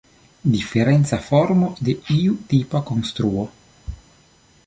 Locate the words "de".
1.89-1.95